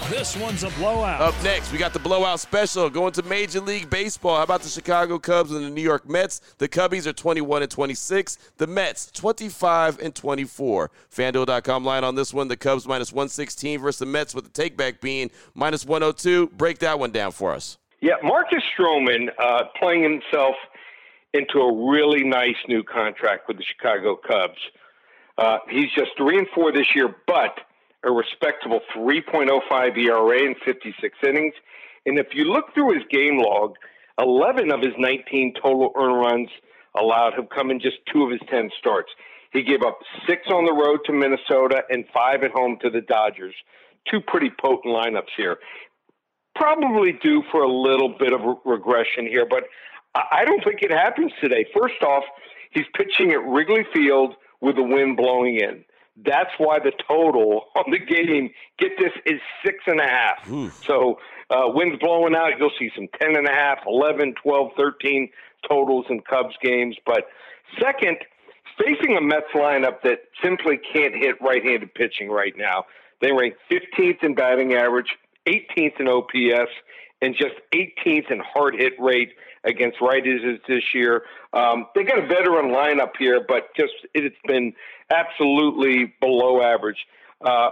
This 0.09 0.37
one's 0.37 0.63
a 0.63 0.69
blowout. 0.69 1.19
Up 1.19 1.35
next, 1.43 1.69
we 1.73 1.77
got 1.77 1.91
the 1.91 1.99
blowout 1.99 2.39
special 2.39 2.89
going 2.89 3.11
to 3.11 3.23
Major 3.23 3.59
League 3.59 3.89
Baseball. 3.89 4.37
How 4.37 4.43
about 4.43 4.61
the 4.61 4.69
Chicago 4.69 5.19
Cubs 5.19 5.51
and 5.51 5.65
the 5.65 5.69
New 5.69 5.81
York 5.81 6.07
Mets? 6.07 6.39
The 6.59 6.69
Cubbies 6.69 7.07
are 7.07 7.11
21 7.11 7.63
and 7.63 7.69
26. 7.69 8.37
The 8.55 8.67
Mets 8.67 9.11
25 9.11 9.99
and 9.99 10.15
24. 10.15 10.89
FanDuel.com 11.13 11.83
line 11.83 12.05
on 12.05 12.15
this 12.15 12.33
one. 12.33 12.47
The 12.47 12.55
Cubs 12.55 12.87
minus 12.87 13.11
116 13.11 13.81
versus 13.81 13.99
the 13.99 14.05
Mets 14.05 14.33
with 14.33 14.49
the 14.49 14.69
takeback 14.69 15.01
being 15.01 15.29
minus 15.53 15.85
102. 15.85 16.51
Break 16.55 16.79
that 16.79 16.99
one 16.99 17.11
down 17.11 17.33
for 17.33 17.51
us. 17.51 17.79
Yeah, 17.99 18.13
Marcus 18.23 18.63
Stroman 18.79 19.27
uh, 19.37 19.63
playing 19.77 20.03
himself 20.03 20.55
into 21.33 21.59
a 21.59 21.91
really 21.91 22.23
nice 22.23 22.55
new 22.69 22.81
contract 22.81 23.49
with 23.49 23.57
the 23.57 23.65
Chicago 23.65 24.15
Cubs. 24.15 24.59
Uh, 25.37 25.57
he's 25.69 25.91
just 25.91 26.11
three 26.15 26.37
and 26.37 26.47
four 26.55 26.71
this 26.71 26.87
year, 26.95 27.13
but 27.27 27.59
a 28.03 28.11
respectable 28.11 28.79
3.05 28.95 29.97
ERA 29.97 30.39
in 30.43 30.55
56 30.65 31.17
innings. 31.23 31.53
And 32.05 32.17
if 32.17 32.27
you 32.33 32.45
look 32.45 32.73
through 32.73 32.93
his 32.93 33.03
game 33.09 33.37
log, 33.37 33.75
11 34.19 34.71
of 34.71 34.81
his 34.81 34.93
19 34.97 35.53
total 35.61 35.91
earned 35.95 36.17
runs 36.17 36.49
allowed 36.97 37.33
have 37.35 37.49
come 37.49 37.71
in 37.71 37.79
just 37.79 37.97
two 38.11 38.23
of 38.23 38.31
his 38.31 38.41
10 38.49 38.69
starts. 38.77 39.09
He 39.51 39.63
gave 39.63 39.81
up 39.83 39.99
six 40.27 40.43
on 40.47 40.65
the 40.65 40.73
road 40.73 40.99
to 41.05 41.13
Minnesota 41.13 41.83
and 41.89 42.05
five 42.13 42.43
at 42.43 42.51
home 42.51 42.77
to 42.81 42.89
the 42.89 43.01
Dodgers. 43.01 43.55
Two 44.09 44.21
pretty 44.21 44.51
potent 44.61 44.93
lineups 44.93 45.33
here. 45.35 45.57
Probably 46.55 47.13
due 47.21 47.43
for 47.51 47.63
a 47.63 47.71
little 47.71 48.15
bit 48.19 48.33
of 48.33 48.41
regression 48.65 49.25
here, 49.25 49.45
but 49.49 49.63
I 50.15 50.43
don't 50.45 50.63
think 50.63 50.81
it 50.81 50.91
happens 50.91 51.31
today. 51.41 51.65
First 51.73 52.01
off, 52.01 52.23
he's 52.71 52.85
pitching 52.95 53.31
at 53.31 53.45
Wrigley 53.45 53.85
Field 53.93 54.35
with 54.61 54.75
the 54.75 54.83
wind 54.83 55.17
blowing 55.17 55.57
in. 55.57 55.85
That's 56.25 56.51
why 56.57 56.79
the 56.79 56.91
total 57.07 57.65
on 57.75 57.91
the 57.91 57.99
game, 57.99 58.49
get 58.77 58.91
this, 58.97 59.11
is 59.25 59.39
six 59.65 59.77
and 59.87 59.99
a 59.99 60.07
half. 60.07 60.47
So 60.85 61.19
uh, 61.49 61.63
wind's 61.67 61.99
blowing 61.99 62.35
out. 62.35 62.51
You'll 62.59 62.71
see 62.77 62.89
some 62.95 63.07
10 63.19 63.35
and 63.35 63.47
a 63.47 63.51
half, 63.51 63.79
11, 63.87 64.35
12, 64.41 64.71
13 64.77 65.29
totals 65.67 66.05
in 66.09 66.21
Cubs 66.21 66.55
games. 66.61 66.97
But 67.05 67.25
second, 67.79 68.17
facing 68.77 69.17
a 69.17 69.21
Mets 69.21 69.51
lineup 69.55 70.01
that 70.03 70.19
simply 70.43 70.77
can't 70.77 71.15
hit 71.15 71.35
right 71.41 71.63
handed 71.63 71.93
pitching 71.93 72.29
right 72.29 72.53
now. 72.57 72.85
They 73.21 73.31
rank 73.31 73.55
15th 73.71 74.23
in 74.23 74.35
batting 74.35 74.73
average, 74.73 75.15
18th 75.47 75.99
in 75.99 76.07
OPS, 76.07 76.71
and 77.21 77.35
just 77.35 77.55
18th 77.73 78.31
in 78.31 78.41
hard 78.53 78.75
hit 78.75 78.93
rate 78.99 79.31
against 79.63 79.99
righties 79.99 80.59
this 80.67 80.83
year. 80.93 81.23
Um, 81.53 81.87
they 81.95 82.03
got 82.03 82.19
a 82.19 82.27
veteran 82.27 82.71
lineup 82.71 83.11
here, 83.17 83.43
but 83.45 83.75
just 83.75 83.93
it's 84.13 84.35
been 84.45 84.73
absolutely 85.09 86.13
below 86.21 86.61
average. 86.61 87.05
Uh, 87.41 87.69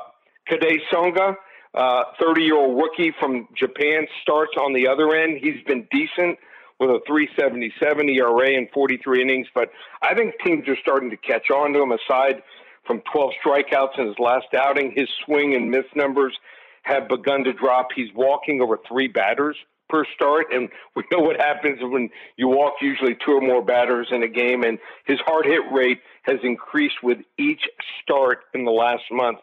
Kodai 0.49 0.79
Senga, 0.91 1.35
30 1.73 1.75
uh, 1.75 2.43
year 2.43 2.55
old 2.55 2.77
rookie 2.77 3.13
from 3.19 3.47
Japan, 3.55 4.07
starts 4.21 4.53
on 4.59 4.73
the 4.73 4.87
other 4.87 5.13
end. 5.15 5.39
He's 5.41 5.63
been 5.65 5.87
decent 5.91 6.39
with 6.79 6.89
a 6.89 6.99
377 7.07 8.09
ERA 8.09 8.51
in 8.51 8.67
43 8.73 9.21
innings, 9.21 9.47
but 9.53 9.69
I 10.01 10.13
think 10.13 10.35
teams 10.45 10.67
are 10.67 10.77
starting 10.81 11.09
to 11.09 11.17
catch 11.17 11.49
on 11.49 11.73
to 11.73 11.81
him 11.81 11.91
aside 11.91 12.43
from 12.85 13.01
12 13.11 13.31
strikeouts 13.43 13.99
in 13.99 14.07
his 14.07 14.19
last 14.19 14.47
outing. 14.57 14.93
His 14.95 15.09
swing 15.25 15.55
and 15.55 15.69
miss 15.71 15.85
numbers 15.95 16.37
have 16.83 17.09
begun 17.09 17.43
to 17.43 17.53
drop. 17.53 17.87
He's 17.95 18.13
walking 18.13 18.61
over 18.61 18.79
three 18.87 19.07
batters 19.07 19.57
per 19.89 20.05
start, 20.15 20.47
and 20.53 20.69
we 20.95 21.03
know 21.11 21.19
what 21.19 21.37
happens 21.37 21.79
when 21.81 22.09
you 22.35 22.47
walk 22.47 22.73
usually 22.81 23.15
two 23.25 23.31
or 23.31 23.41
more 23.41 23.63
batters 23.63 24.07
in 24.11 24.23
a 24.23 24.27
game. 24.27 24.63
And 24.63 24.79
his 25.05 25.19
hard 25.25 25.45
hit 25.45 25.61
rate 25.71 25.99
has 26.23 26.37
increased 26.43 27.03
with 27.03 27.19
each 27.37 27.61
start 28.01 28.39
in 28.53 28.65
the 28.65 28.71
last 28.71 29.03
month. 29.11 29.39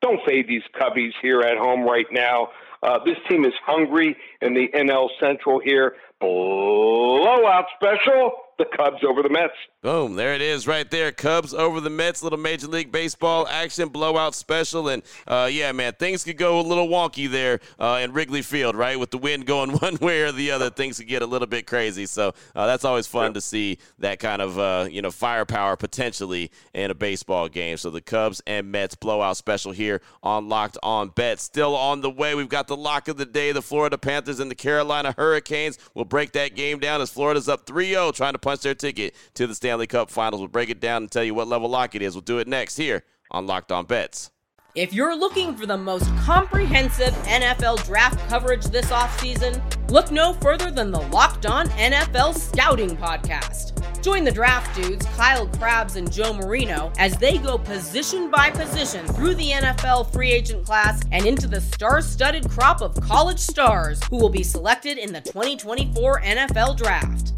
Don't 0.00 0.20
fade 0.26 0.46
these 0.48 0.62
Cubbies 0.80 1.12
here 1.20 1.40
at 1.40 1.58
home 1.58 1.82
right 1.82 2.06
now. 2.12 2.48
Uh, 2.82 3.00
this 3.04 3.16
team 3.28 3.44
is 3.44 3.52
hungry 3.66 4.16
in 4.40 4.54
the 4.54 4.68
NL 4.72 5.08
Central 5.20 5.60
here. 5.60 5.94
Blowout 6.20 7.66
special 7.74 8.32
the 8.58 8.64
Cubs 8.76 8.98
over 9.08 9.22
the 9.22 9.30
Mets. 9.30 9.54
Boom, 9.80 10.16
there 10.16 10.34
it 10.34 10.42
is 10.42 10.66
right 10.66 10.90
there. 10.90 11.12
Cubs 11.12 11.54
over 11.54 11.80
the 11.80 11.88
Mets, 11.88 12.20
little 12.20 12.36
Major 12.36 12.66
League 12.66 12.90
Baseball 12.90 13.46
action 13.46 13.90
blowout 13.90 14.34
special. 14.34 14.88
And 14.88 15.04
uh, 15.24 15.48
yeah, 15.52 15.70
man, 15.70 15.92
things 15.92 16.24
could 16.24 16.36
go 16.36 16.58
a 16.58 16.62
little 16.62 16.88
wonky 16.88 17.30
there 17.30 17.60
uh, 17.78 18.00
in 18.02 18.12
Wrigley 18.12 18.42
Field, 18.42 18.74
right? 18.74 18.98
With 18.98 19.12
the 19.12 19.18
wind 19.18 19.46
going 19.46 19.70
one 19.78 19.96
way 20.00 20.22
or 20.22 20.32
the 20.32 20.50
other, 20.50 20.68
things 20.68 20.98
could 20.98 21.06
get 21.06 21.22
a 21.22 21.26
little 21.26 21.46
bit 21.46 21.68
crazy. 21.68 22.06
So 22.06 22.34
uh, 22.56 22.66
that's 22.66 22.84
always 22.84 23.06
fun 23.06 23.34
to 23.34 23.40
see 23.40 23.78
that 24.00 24.18
kind 24.18 24.42
of, 24.42 24.58
uh, 24.58 24.88
you 24.90 25.00
know, 25.00 25.12
firepower 25.12 25.76
potentially 25.76 26.50
in 26.74 26.90
a 26.90 26.94
baseball 26.96 27.48
game. 27.48 27.76
So 27.76 27.90
the 27.90 28.00
Cubs 28.00 28.42
and 28.48 28.72
Mets 28.72 28.96
blowout 28.96 29.36
special 29.36 29.70
here 29.70 30.00
on 30.24 30.48
Locked 30.48 30.78
On 30.82 31.10
Bet. 31.10 31.38
Still 31.38 31.76
on 31.76 32.00
the 32.00 32.10
way. 32.10 32.34
We've 32.34 32.48
got 32.48 32.66
the 32.66 32.76
lock 32.76 33.06
of 33.06 33.16
the 33.16 33.26
day, 33.26 33.52
the 33.52 33.62
Florida 33.62 33.96
Panthers 33.96 34.40
and 34.40 34.50
the 34.50 34.56
Carolina 34.56 35.14
Hurricanes. 35.16 35.78
We'll 35.94 36.04
break 36.04 36.32
that 36.32 36.56
game 36.56 36.80
down 36.80 37.00
as 37.00 37.10
Florida's 37.10 37.48
up 37.48 37.64
3 37.64 37.90
0, 37.90 38.10
trying 38.10 38.32
to 38.32 38.40
punch 38.40 38.62
their 38.62 38.74
ticket 38.74 39.14
to 39.34 39.46
the 39.46 39.54
Stanley 39.68 39.86
Cup 39.86 40.08
Finals. 40.08 40.40
We'll 40.40 40.48
break 40.48 40.70
it 40.70 40.80
down 40.80 41.02
and 41.02 41.10
tell 41.10 41.22
you 41.22 41.34
what 41.34 41.46
level 41.46 41.68
lock 41.68 41.94
it 41.94 42.00
is. 42.00 42.14
We'll 42.14 42.22
do 42.22 42.38
it 42.38 42.48
next 42.48 42.78
here 42.78 43.04
on 43.30 43.46
Locked 43.46 43.70
On 43.70 43.84
Bets. 43.84 44.30
If 44.74 44.94
you're 44.94 45.14
looking 45.14 45.54
for 45.54 45.66
the 45.66 45.76
most 45.76 46.06
comprehensive 46.20 47.12
NFL 47.24 47.84
draft 47.84 48.18
coverage 48.30 48.64
this 48.64 48.86
offseason, 48.86 49.60
look 49.90 50.10
no 50.10 50.32
further 50.32 50.70
than 50.70 50.90
the 50.90 51.02
Locked 51.08 51.44
On 51.44 51.68
NFL 51.68 52.34
Scouting 52.34 52.96
Podcast. 52.96 53.74
Join 54.02 54.24
the 54.24 54.32
draft 54.32 54.74
dudes, 54.74 55.04
Kyle 55.16 55.46
Crabbs 55.46 55.96
and 55.96 56.10
Joe 56.10 56.32
Marino, 56.32 56.90
as 56.96 57.18
they 57.18 57.36
go 57.36 57.58
position 57.58 58.30
by 58.30 58.48
position 58.48 59.06
through 59.08 59.34
the 59.34 59.50
NFL 59.50 60.10
free 60.14 60.32
agent 60.32 60.64
class 60.64 61.02
and 61.12 61.26
into 61.26 61.46
the 61.46 61.60
star 61.60 62.00
studded 62.00 62.48
crop 62.48 62.80
of 62.80 62.98
college 63.02 63.40
stars 63.40 64.02
who 64.04 64.16
will 64.16 64.30
be 64.30 64.42
selected 64.42 64.96
in 64.96 65.12
the 65.12 65.20
2024 65.20 66.22
NFL 66.22 66.78
Draft. 66.78 67.37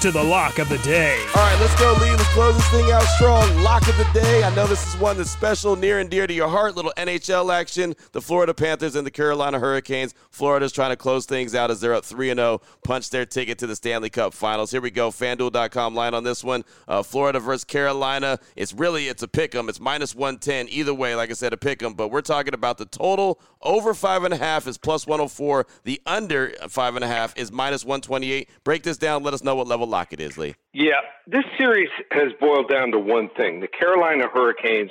to 0.00 0.12
the 0.12 0.22
lock 0.22 0.60
of 0.60 0.68
the 0.68 0.78
day. 0.78 1.18
All 1.34 1.42
right, 1.42 1.58
let's 1.60 1.74
go, 1.78 1.92
Lee. 2.00 2.10
Let's 2.10 2.28
close 2.28 2.54
this 2.54 2.68
thing 2.68 2.90
out 2.92 3.02
strong. 3.02 3.62
Lock 3.62 3.88
of 3.88 3.96
the 3.96 4.08
day. 4.14 4.44
I 4.44 4.54
know 4.54 4.66
this 4.68 4.86
is 4.86 5.00
one 5.00 5.16
that's 5.16 5.30
special, 5.30 5.74
near 5.74 5.98
and 5.98 6.08
dear 6.08 6.26
to 6.28 6.32
your 6.32 6.48
heart. 6.48 6.76
Little 6.76 6.92
NHL 6.96 7.52
action. 7.52 7.96
The 8.12 8.20
Florida 8.20 8.54
Panthers 8.54 8.94
and 8.94 9.04
the 9.04 9.10
Carolina 9.10 9.58
Hurricanes. 9.58 10.14
Florida's 10.30 10.70
trying 10.70 10.90
to 10.90 10.96
close 10.96 11.26
things 11.26 11.52
out 11.54 11.72
as 11.72 11.80
they're 11.80 11.94
up 11.94 12.04
3 12.04 12.32
0, 12.32 12.60
punch 12.84 13.10
their 13.10 13.26
ticket 13.26 13.58
to 13.58 13.66
the 13.66 13.74
Stanley 13.74 14.08
Cup 14.08 14.34
Finals. 14.34 14.70
Here 14.70 14.80
we 14.80 14.92
go. 14.92 15.10
FanDuel.com 15.10 15.96
line 15.96 16.14
on 16.14 16.22
this 16.22 16.44
one. 16.44 16.64
Uh, 16.86 17.02
Florida 17.02 17.40
versus 17.40 17.64
Carolina. 17.64 18.38
It's 18.54 18.72
really 18.72 19.08
it's 19.08 19.24
a 19.24 19.28
pick 19.28 19.54
'em. 19.54 19.68
It's 19.68 19.80
minus 19.80 20.14
110 20.14 20.68
either 20.68 20.94
way. 20.94 21.16
Like 21.16 21.30
I 21.30 21.34
said, 21.34 21.52
a 21.52 21.56
pick 21.56 21.82
'em. 21.82 21.94
But 21.94 22.08
we're 22.08 22.20
talking 22.20 22.54
about 22.54 22.78
the 22.78 22.86
total 22.86 23.40
over 23.62 23.94
five 23.94 24.22
and 24.22 24.32
a 24.32 24.36
half 24.36 24.68
is 24.68 24.78
plus 24.78 25.06
104. 25.08 25.66
The 25.82 26.00
under 26.06 26.50
five 26.68 26.94
and 26.94 27.04
a 27.04 27.08
half 27.08 27.36
is 27.36 27.50
minus 27.50 27.84
128. 27.84 28.48
Break 28.62 28.84
this 28.84 28.96
down. 28.96 29.24
Let 29.24 29.34
us 29.34 29.42
know 29.42 29.56
what 29.56 29.66
level 29.66 29.87
lock 29.88 30.12
it 30.12 30.20
is, 30.20 30.38
Lee. 30.38 30.54
Yeah, 30.72 31.00
this 31.26 31.44
series 31.56 31.90
has 32.12 32.32
boiled 32.40 32.68
down 32.68 32.92
to 32.92 32.98
one 32.98 33.28
thing: 33.36 33.60
the 33.60 33.68
Carolina 33.68 34.28
Hurricanes, 34.32 34.90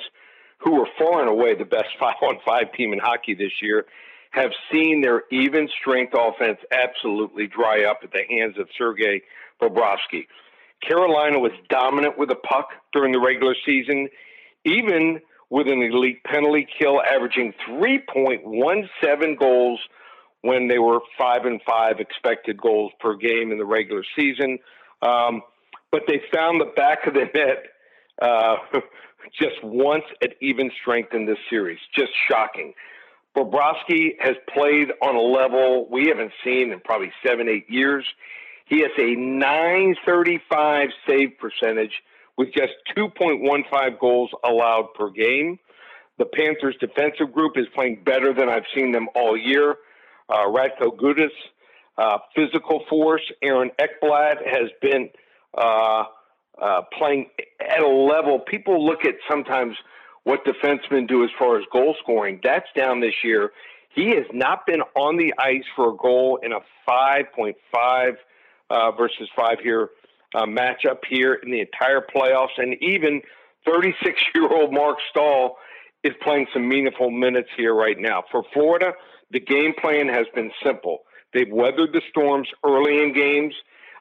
who 0.58 0.74
were 0.74 0.88
far 0.98 1.20
and 1.20 1.30
away 1.30 1.54
the 1.54 1.64
best 1.64 1.88
five-on-five 2.00 2.72
team 2.72 2.92
in 2.92 2.98
hockey 2.98 3.34
this 3.34 3.52
year, 3.62 3.86
have 4.30 4.50
seen 4.70 5.00
their 5.00 5.22
even 5.30 5.68
strength 5.80 6.14
offense 6.16 6.58
absolutely 6.70 7.46
dry 7.46 7.84
up 7.84 8.00
at 8.02 8.12
the 8.12 8.22
hands 8.28 8.58
of 8.58 8.68
Sergei 8.76 9.22
Bobrovsky. 9.60 10.26
Carolina 10.86 11.38
was 11.38 11.52
dominant 11.68 12.18
with 12.18 12.28
the 12.28 12.36
puck 12.36 12.68
during 12.92 13.12
the 13.12 13.18
regular 13.18 13.54
season, 13.66 14.08
even 14.64 15.20
with 15.50 15.66
an 15.66 15.82
elite 15.82 16.22
penalty 16.24 16.66
kill, 16.78 17.00
averaging 17.02 17.52
3.17 17.68 19.38
goals 19.38 19.80
when 20.42 20.68
they 20.68 20.78
were 20.78 21.00
five 21.18 21.44
and 21.44 21.60
five 21.66 21.98
expected 21.98 22.60
goals 22.60 22.92
per 23.00 23.16
game 23.16 23.50
in 23.50 23.58
the 23.58 23.64
regular 23.64 24.04
season. 24.16 24.58
Um, 25.02 25.42
but 25.90 26.02
they 26.06 26.20
found 26.32 26.60
the 26.60 26.72
back 26.76 27.06
of 27.06 27.14
the 27.14 27.26
net 27.34 27.64
uh, 28.20 28.56
just 29.40 29.62
once 29.62 30.04
at 30.22 30.30
even 30.40 30.70
strength 30.80 31.14
in 31.14 31.26
this 31.26 31.38
series. 31.48 31.78
Just 31.96 32.12
shocking. 32.30 32.74
Bobrovsky 33.36 34.14
has 34.20 34.34
played 34.52 34.88
on 35.02 35.14
a 35.14 35.20
level 35.20 35.88
we 35.90 36.06
haven't 36.08 36.32
seen 36.44 36.72
in 36.72 36.80
probably 36.80 37.12
seven, 37.24 37.48
eight 37.48 37.68
years. 37.68 38.04
He 38.66 38.80
has 38.80 38.90
a 38.98 39.14
935 39.14 40.88
save 41.06 41.38
percentage 41.38 41.92
with 42.36 42.52
just 42.52 42.72
2.15 42.96 43.98
goals 43.98 44.30
allowed 44.44 44.88
per 44.94 45.10
game. 45.10 45.58
The 46.18 46.24
Panthers' 46.24 46.76
defensive 46.80 47.32
group 47.32 47.56
is 47.56 47.66
playing 47.74 48.02
better 48.04 48.34
than 48.34 48.48
I've 48.48 48.66
seen 48.74 48.92
them 48.92 49.08
all 49.14 49.36
year. 49.36 49.76
Uh, 50.28 50.46
Radko 50.46 50.96
Gudas, 50.96 51.30
uh, 51.98 52.18
physical 52.34 52.84
force. 52.88 53.22
Aaron 53.42 53.70
Ekblad 53.78 54.36
has 54.46 54.70
been 54.80 55.10
uh, 55.56 56.04
uh, 56.60 56.82
playing 56.96 57.26
at 57.60 57.80
a 57.80 57.88
level. 57.88 58.38
People 58.38 58.86
look 58.86 59.04
at 59.04 59.16
sometimes 59.28 59.76
what 60.24 60.40
defensemen 60.44 61.08
do 61.08 61.24
as 61.24 61.30
far 61.38 61.58
as 61.58 61.64
goal 61.72 61.96
scoring. 62.02 62.40
That's 62.42 62.68
down 62.76 63.00
this 63.00 63.14
year. 63.24 63.50
He 63.94 64.10
has 64.10 64.26
not 64.32 64.64
been 64.66 64.82
on 64.94 65.16
the 65.16 65.34
ice 65.38 65.64
for 65.74 65.92
a 65.92 65.96
goal 65.96 66.38
in 66.42 66.52
a 66.52 66.60
5.5 66.88 68.16
uh, 68.70 68.90
versus 68.92 69.28
5 69.34 69.58
here 69.60 69.88
uh, 70.34 70.44
matchup 70.44 70.98
here 71.08 71.34
in 71.34 71.50
the 71.50 71.60
entire 71.60 72.00
playoffs. 72.00 72.58
And 72.58 72.76
even 72.82 73.22
36 73.66 74.22
year 74.34 74.48
old 74.52 74.72
Marc 74.72 74.98
Staal 75.10 75.56
is 76.04 76.12
playing 76.22 76.46
some 76.52 76.68
meaningful 76.68 77.10
minutes 77.10 77.48
here 77.56 77.74
right 77.74 77.98
now. 77.98 78.22
For 78.30 78.44
Florida, 78.52 78.92
the 79.30 79.40
game 79.40 79.74
plan 79.80 80.08
has 80.08 80.26
been 80.34 80.52
simple. 80.62 81.00
They've 81.34 81.50
weathered 81.50 81.92
the 81.92 82.02
storms 82.10 82.48
early 82.64 83.02
in 83.02 83.12
games, 83.12 83.54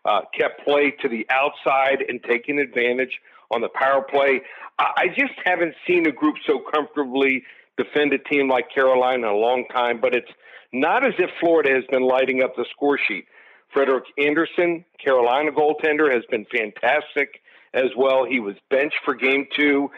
uh, 0.05 0.22
kept 0.38 0.63
play 0.63 0.91
to 1.01 1.10
the 1.10 1.25
outside, 1.29 2.03
and 2.07 2.24
taken 2.24 2.60
advantage 2.60 3.19
on 3.51 3.62
the 3.62 3.69
power 3.69 4.01
play. 4.01 4.41
I 4.79 5.07
just 5.07 5.34
haven't 5.43 5.74
seen 5.88 6.07
a 6.07 6.12
group 6.12 6.36
so 6.46 6.60
comfortably 6.74 7.43
defend 7.77 8.13
a 8.13 8.19
team 8.19 8.48
like 8.50 8.74
Carolina 8.74 9.27
in 9.27 9.34
a 9.34 9.38
long 9.38 9.65
time, 9.74 10.00
but 10.00 10.13
it's 10.13 10.29
not 10.72 11.05
as 11.05 11.13
if 11.17 11.29
Florida 11.39 11.74
has 11.74 11.84
been 11.89 12.03
lighting 12.03 12.43
up 12.43 12.55
the 12.55 12.65
score 12.72 13.00
sheet. 13.07 13.25
Frederik 13.74 14.05
Andersen, 14.17 14.86
Carolina 15.03 15.51
goaltender, 15.51 16.13
has 16.13 16.24
been 16.29 16.46
fantastic 16.51 17.41
as 17.74 17.91
well. 17.98 18.25
He 18.25 18.39
was 18.39 18.55
benched 18.69 18.98
for 19.03 19.13
game 19.13 19.48
two 19.55 19.89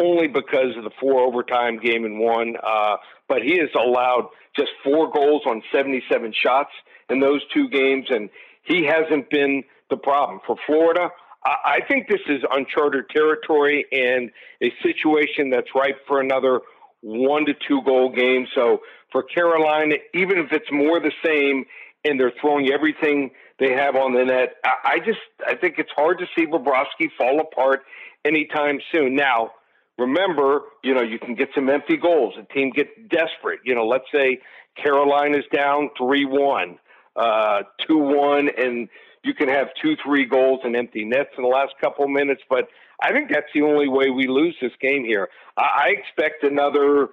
only 0.00 0.26
because 0.26 0.76
of 0.76 0.84
the 0.84 0.90
four 1.00 1.20
overtime 1.20 1.78
game 1.78 2.04
in 2.04 2.18
one, 2.18 2.54
uh, 2.62 2.96
but 3.28 3.42
he 3.42 3.58
has 3.58 3.68
allowed 3.74 4.28
just 4.56 4.70
four 4.84 5.10
goals 5.10 5.42
on 5.46 5.62
77 5.72 6.32
shots 6.32 6.70
in 7.08 7.20
those 7.20 7.40
two 7.54 7.68
games, 7.68 8.06
and 8.10 8.30
he 8.64 8.84
hasn't 8.84 9.30
been 9.30 9.64
the 9.90 9.96
problem. 9.96 10.40
For 10.46 10.56
Florida, 10.66 11.10
I 11.44 11.80
think 11.88 12.08
this 12.08 12.20
is 12.28 12.42
uncharted 12.52 13.08
territory 13.10 13.84
and 13.90 14.30
a 14.62 14.72
situation 14.82 15.50
that's 15.50 15.68
ripe 15.74 15.98
for 16.06 16.20
another 16.20 16.60
one 17.00 17.44
to 17.46 17.52
two 17.66 17.82
goal 17.84 18.10
game. 18.10 18.46
So 18.54 18.80
for 19.10 19.24
Carolina, 19.24 19.96
even 20.14 20.38
if 20.38 20.52
it's 20.52 20.70
more 20.70 21.00
the 21.00 21.12
same 21.24 21.64
and 22.04 22.18
they're 22.18 22.32
throwing 22.40 22.70
everything 22.72 23.30
they 23.58 23.72
have 23.72 23.96
on 23.96 24.14
the 24.14 24.24
net. 24.24 24.54
I, 24.64 24.94
I 24.94 24.98
just 24.98 25.20
I 25.46 25.54
think 25.54 25.76
it's 25.78 25.90
hard 25.94 26.18
to 26.18 26.26
see 26.36 26.46
Bobrovsky 26.46 27.08
fall 27.16 27.40
apart 27.40 27.82
anytime 28.24 28.80
soon. 28.92 29.14
Now, 29.14 29.52
remember, 29.98 30.62
you 30.82 30.94
know, 30.94 31.02
you 31.02 31.18
can 31.18 31.34
get 31.34 31.48
some 31.54 31.68
empty 31.68 31.96
goals. 31.96 32.34
The 32.36 32.44
team 32.54 32.70
gets 32.70 32.90
desperate. 33.08 33.60
You 33.64 33.74
know, 33.74 33.86
let's 33.86 34.04
say 34.12 34.40
Carolina's 34.76 35.44
down 35.52 35.90
three 35.96 36.24
one, 36.24 36.78
uh, 37.16 37.62
two 37.86 37.98
one, 37.98 38.48
and 38.56 38.88
you 39.22 39.34
can 39.34 39.48
have 39.48 39.68
two, 39.80 39.96
three 40.04 40.24
goals 40.24 40.60
and 40.64 40.74
empty 40.74 41.04
nets 41.04 41.30
in 41.36 41.44
the 41.44 41.48
last 41.48 41.72
couple 41.80 42.04
of 42.04 42.10
minutes. 42.10 42.42
But 42.48 42.68
I 43.02 43.12
think 43.12 43.30
that's 43.30 43.46
the 43.54 43.62
only 43.62 43.88
way 43.88 44.10
we 44.10 44.26
lose 44.26 44.56
this 44.60 44.72
game 44.80 45.04
here. 45.04 45.28
I, 45.56 45.62
I 45.62 45.88
expect 45.90 46.44
another 46.44 47.08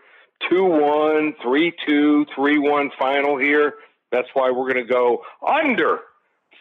2 0.49 0.63
1, 0.63 1.35
3 1.41 1.73
2, 1.87 2.25
3 2.35 2.59
1 2.59 2.91
final 2.97 3.37
here. 3.37 3.73
That's 4.11 4.27
why 4.33 4.49
we're 4.49 4.73
going 4.73 4.87
to 4.87 4.91
go 4.91 5.23
under 5.45 5.99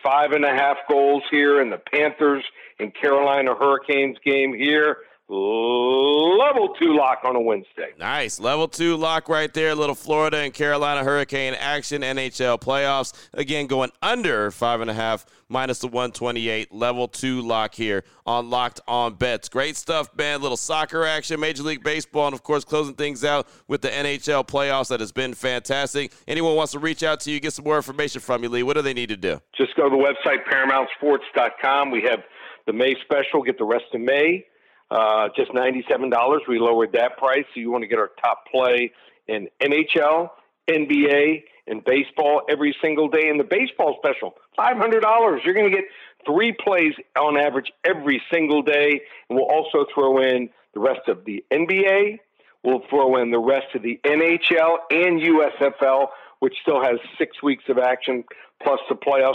five 0.02 0.32
and 0.32 0.44
a 0.44 0.50
half 0.50 0.76
goals 0.88 1.22
here 1.30 1.60
in 1.60 1.70
the 1.70 1.78
Panthers 1.78 2.44
and 2.78 2.94
Carolina 2.94 3.54
Hurricanes 3.54 4.16
game 4.24 4.54
here 4.54 4.98
level 5.28 6.74
two 6.78 6.96
lock 6.96 7.20
on 7.24 7.36
a 7.36 7.40
Wednesday. 7.40 7.92
Nice. 7.98 8.40
Level 8.40 8.68
two 8.68 8.96
lock 8.96 9.28
right 9.28 9.52
there. 9.52 9.74
Little 9.74 9.94
Florida 9.94 10.38
and 10.38 10.54
Carolina 10.54 11.04
Hurricane 11.04 11.54
action, 11.54 12.02
NHL 12.02 12.60
playoffs. 12.60 13.12
Again, 13.34 13.66
going 13.66 13.90
under 14.02 14.50
five 14.50 14.80
and 14.80 14.90
a 14.90 14.94
half, 14.94 15.26
minus 15.48 15.80
the 15.80 15.88
128. 15.88 16.72
Level 16.72 17.08
two 17.08 17.42
lock 17.42 17.74
here 17.74 18.04
on 18.26 18.48
Locked 18.48 18.80
On 18.88 19.14
Bets. 19.14 19.48
Great 19.48 19.76
stuff, 19.76 20.08
man. 20.16 20.40
Little 20.40 20.56
soccer 20.56 21.04
action, 21.04 21.38
Major 21.40 21.62
League 21.62 21.84
Baseball, 21.84 22.26
and 22.28 22.34
of 22.34 22.42
course, 22.42 22.64
closing 22.64 22.94
things 22.94 23.24
out 23.24 23.46
with 23.66 23.82
the 23.82 23.88
NHL 23.88 24.46
playoffs. 24.46 24.88
That 24.88 25.00
has 25.00 25.12
been 25.12 25.34
fantastic. 25.34 26.12
Anyone 26.26 26.56
wants 26.56 26.72
to 26.72 26.78
reach 26.78 27.02
out 27.02 27.20
to 27.20 27.30
you, 27.30 27.40
get 27.40 27.52
some 27.52 27.64
more 27.64 27.76
information 27.76 28.20
from 28.20 28.42
you, 28.42 28.48
Lee, 28.48 28.62
what 28.62 28.76
do 28.76 28.82
they 28.82 28.94
need 28.94 29.10
to 29.10 29.16
do? 29.16 29.40
Just 29.56 29.76
go 29.76 29.88
to 29.88 29.90
the 29.90 29.96
website, 29.96 30.44
ParamountSports.com. 30.50 31.90
We 31.90 32.02
have 32.02 32.20
the 32.66 32.72
May 32.72 32.94
special, 33.02 33.42
get 33.42 33.58
the 33.58 33.64
rest 33.64 33.84
of 33.92 34.00
May 34.00 34.46
uh, 34.90 35.28
just 35.36 35.50
$97. 35.52 36.40
We 36.48 36.58
lowered 36.58 36.92
that 36.92 37.16
price. 37.18 37.44
So 37.54 37.60
you 37.60 37.70
want 37.70 37.82
to 37.82 37.88
get 37.88 37.98
our 37.98 38.10
top 38.22 38.46
play 38.50 38.92
in 39.26 39.48
NHL, 39.60 40.30
NBA, 40.68 41.42
and 41.66 41.84
baseball 41.84 42.42
every 42.48 42.74
single 42.82 43.08
day. 43.08 43.28
And 43.28 43.38
the 43.38 43.44
baseball 43.44 43.96
special, 43.98 44.34
$500. 44.58 45.44
You're 45.44 45.54
going 45.54 45.70
to 45.70 45.76
get 45.76 45.84
three 46.26 46.52
plays 46.52 46.94
on 47.18 47.36
average 47.36 47.70
every 47.84 48.22
single 48.32 48.62
day. 48.62 49.00
And 49.28 49.38
we'll 49.38 49.50
also 49.50 49.84
throw 49.94 50.22
in 50.22 50.48
the 50.74 50.80
rest 50.80 51.08
of 51.08 51.24
the 51.24 51.44
NBA. 51.52 52.18
We'll 52.64 52.82
throw 52.90 53.20
in 53.22 53.30
the 53.30 53.38
rest 53.38 53.74
of 53.74 53.82
the 53.82 54.00
NHL 54.04 54.76
and 54.90 55.20
USFL, 55.20 56.08
which 56.40 56.54
still 56.62 56.82
has 56.82 56.98
six 57.16 57.42
weeks 57.42 57.64
of 57.68 57.78
action, 57.78 58.24
plus 58.62 58.80
the 58.88 58.96
playoffs. 58.96 59.34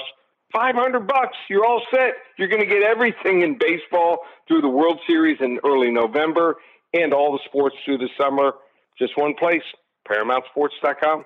500 0.54 1.08
bucks, 1.08 1.38
you're 1.50 1.66
all 1.66 1.82
set. 1.94 2.14
You're 2.38 2.48
going 2.48 2.62
to 2.62 2.68
get 2.68 2.84
everything 2.84 3.42
in 3.42 3.58
baseball 3.58 4.20
through 4.48 4.62
the 4.62 4.70
World 4.70 5.00
Series 5.08 5.38
in 5.42 5.60
early 5.66 5.92
November 5.92 6.58
and 6.94 7.14
all 7.14 7.32
the 7.32 7.40
sports 7.46 7.76
through 7.84 7.98
the 7.98 8.10
summer. 8.20 8.54
Just 8.98 9.18
one 9.18 9.34
place, 9.34 9.64
ParamountSports.com. 10.08 11.26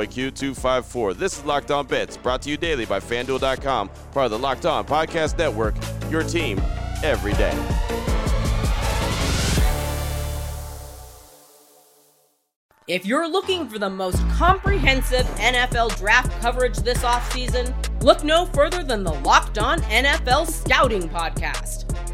Q254. 0.05 1.17
This 1.17 1.37
is 1.37 1.45
Locked 1.45 1.71
On 1.71 1.85
Bets, 1.85 2.17
brought 2.17 2.41
to 2.43 2.49
you 2.49 2.57
daily 2.57 2.85
by 2.85 2.99
FanDuel.com, 2.99 3.89
part 4.11 4.25
of 4.25 4.31
the 4.31 4.39
Locked 4.39 4.65
On 4.65 4.85
Podcast 4.85 5.37
Network, 5.37 5.75
your 6.09 6.23
team 6.23 6.61
every 7.03 7.33
day. 7.33 7.57
If 12.87 13.05
you're 13.05 13.29
looking 13.29 13.69
for 13.69 13.79
the 13.79 13.89
most 13.89 14.17
comprehensive 14.31 15.25
NFL 15.37 15.97
draft 15.97 16.31
coverage 16.41 16.77
this 16.79 17.03
offseason, 17.03 17.73
look 18.03 18.23
no 18.23 18.47
further 18.47 18.83
than 18.83 19.03
the 19.03 19.13
Locked 19.13 19.59
On 19.59 19.79
NFL 19.83 20.45
Scouting 20.47 21.07
Podcast. 21.07 21.90